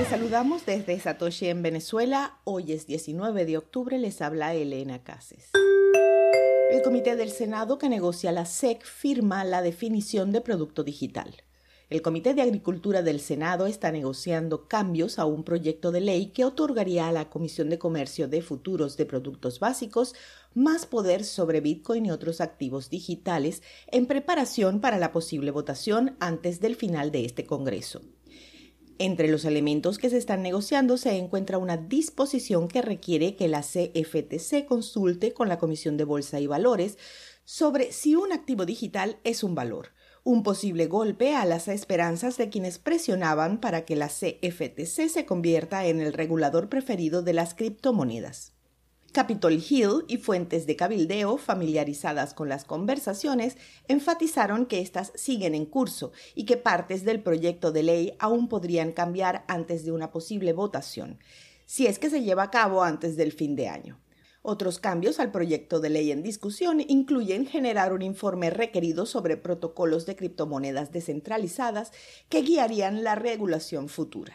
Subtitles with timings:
[0.00, 2.38] Te saludamos desde Satoshi en Venezuela.
[2.44, 5.50] Hoy es 19 de octubre, les habla Elena Cases.
[6.72, 11.42] El Comité del Senado que negocia la SEC firma la definición de producto digital.
[11.90, 16.46] El Comité de Agricultura del Senado está negociando cambios a un proyecto de ley que
[16.46, 20.14] otorgaría a la Comisión de Comercio de Futuros de Productos Básicos
[20.54, 26.58] más poder sobre Bitcoin y otros activos digitales en preparación para la posible votación antes
[26.60, 28.00] del final de este Congreso.
[29.02, 33.62] Entre los elementos que se están negociando se encuentra una disposición que requiere que la
[33.62, 36.98] CFTC consulte con la Comisión de Bolsa y Valores
[37.46, 42.50] sobre si un activo digital es un valor un posible golpe a las esperanzas de
[42.50, 48.52] quienes presionaban para que la CFTC se convierta en el regulador preferido de las criptomonedas.
[49.10, 53.56] Capitol Hill y fuentes de cabildeo familiarizadas con las conversaciones
[53.88, 58.92] enfatizaron que éstas siguen en curso y que partes del proyecto de ley aún podrían
[58.92, 61.18] cambiar antes de una posible votación,
[61.66, 63.98] si es que se lleva a cabo antes del fin de año.
[64.42, 70.06] Otros cambios al proyecto de ley en discusión incluyen generar un informe requerido sobre protocolos
[70.06, 71.92] de criptomonedas descentralizadas
[72.28, 74.32] que guiarían la regulación futura.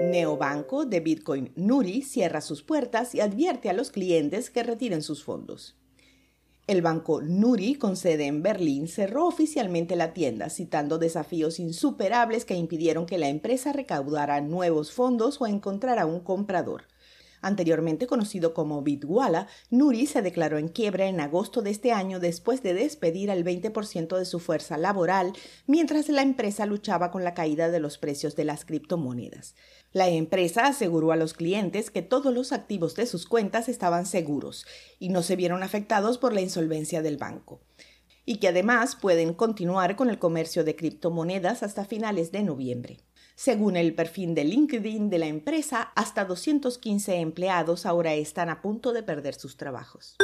[0.00, 5.24] Neobanco de Bitcoin Nuri cierra sus puertas y advierte a los clientes que retiren sus
[5.24, 5.76] fondos.
[6.68, 12.54] El banco Nuri, con sede en Berlín, cerró oficialmente la tienda, citando desafíos insuperables que
[12.54, 16.84] impidieron que la empresa recaudara nuevos fondos o encontrara un comprador.
[17.40, 22.62] Anteriormente conocido como Bitwala, Nuri se declaró en quiebra en agosto de este año después
[22.62, 25.32] de despedir al 20% de su fuerza laboral
[25.66, 29.54] mientras la empresa luchaba con la caída de los precios de las criptomonedas.
[29.92, 34.66] La empresa aseguró a los clientes que todos los activos de sus cuentas estaban seguros
[34.98, 37.60] y no se vieron afectados por la insolvencia del banco
[38.28, 42.98] y que además pueden continuar con el comercio de criptomonedas hasta finales de noviembre.
[43.38, 48.92] Según el perfil de LinkedIn de la empresa, hasta 215 empleados ahora están a punto
[48.92, 50.16] de perder sus trabajos.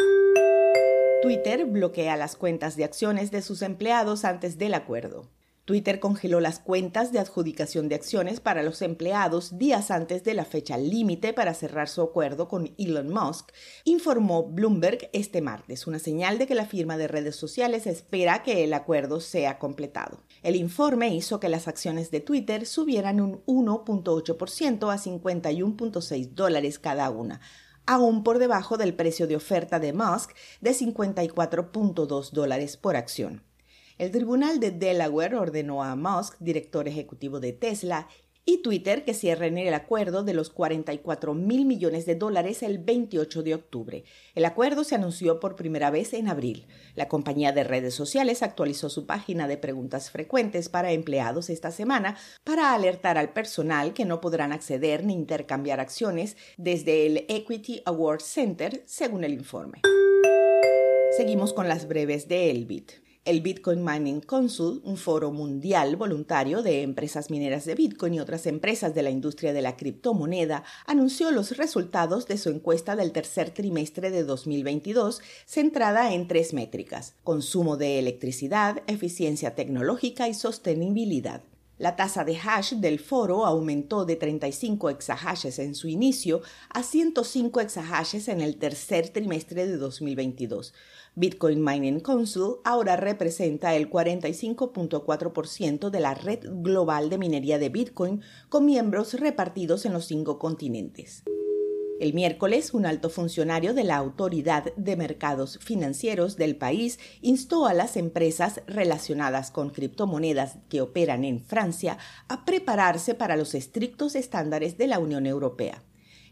[1.23, 5.29] Twitter bloquea las cuentas de acciones de sus empleados antes del acuerdo.
[5.65, 10.45] Twitter congeló las cuentas de adjudicación de acciones para los empleados días antes de la
[10.45, 13.51] fecha límite para cerrar su acuerdo con Elon Musk,
[13.85, 18.63] informó Bloomberg este martes, una señal de que la firma de redes sociales espera que
[18.63, 20.23] el acuerdo sea completado.
[20.43, 27.09] El informe hizo que las acciones de Twitter subieran un 1.8% a 51.6 dólares cada
[27.09, 27.41] una,
[27.87, 33.54] aún por debajo del precio de oferta de Musk de 54.2 dólares por acción.
[33.97, 38.09] El Tribunal de Delaware ordenó a Musk, director ejecutivo de Tesla,
[38.45, 43.43] y Twitter que cierren el acuerdo de los 44 mil millones de dólares el 28
[43.43, 44.05] de octubre.
[44.35, 46.67] El acuerdo se anunció por primera vez en abril.
[46.95, 52.19] La compañía de redes sociales actualizó su página de preguntas frecuentes para empleados esta semana
[52.43, 58.21] para alertar al personal que no podrán acceder ni intercambiar acciones desde el Equity Award
[58.21, 59.81] Center, según el informe.
[61.17, 63.04] Seguimos con las breves de Elbit.
[63.25, 68.47] El Bitcoin Mining Council, un foro mundial voluntario de empresas mineras de Bitcoin y otras
[68.47, 73.49] empresas de la industria de la criptomoneda, anunció los resultados de su encuesta del tercer
[73.49, 81.41] trimestre de 2022, centrada en tres métricas, consumo de electricidad, eficiencia tecnológica y sostenibilidad.
[81.79, 87.61] La tasa de hash del foro aumentó de 35 exahashes en su inicio a 105
[87.61, 90.75] exahashes en el tercer trimestre de 2022
[91.17, 98.21] Bitcoin Mining Council ahora representa el 45.4% de la red global de minería de Bitcoin
[98.49, 101.23] con miembros repartidos en los cinco continentes.
[102.01, 107.73] El miércoles, un alto funcionario de la Autoridad de Mercados Financieros del país instó a
[107.73, 114.77] las empresas relacionadas con criptomonedas que operan en Francia a prepararse para los estrictos estándares
[114.77, 115.85] de la Unión Europea.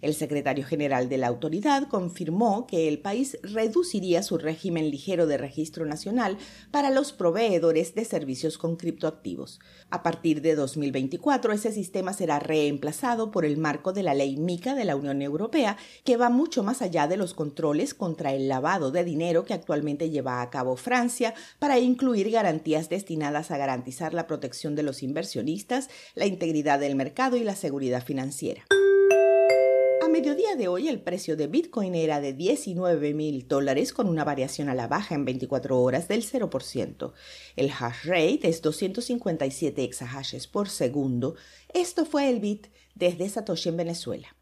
[0.03, 5.39] El secretario general de la autoridad confirmó que el país reduciría su régimen ligero de
[5.39, 6.39] registro nacional
[6.73, 9.61] para los proveedores de servicios con criptoactivos.
[9.91, 14.75] A partir de 2024, ese sistema será reemplazado por el marco de la ley MICA
[14.75, 18.91] de la Unión Europea, que va mucho más allá de los controles contra el lavado
[18.91, 24.27] de dinero que actualmente lleva a cabo Francia para incluir garantías destinadas a garantizar la
[24.27, 28.65] protección de los inversionistas, la integridad del mercado y la seguridad financiera
[30.23, 34.69] mediodía de hoy el precio de Bitcoin era de 19 mil dólares con una variación
[34.69, 37.13] a la baja en 24 horas del 0%.
[37.57, 41.35] El hash rate es 257 exahashes por segundo.
[41.75, 44.37] Esto fue el Bit desde Satoshi en Venezuela.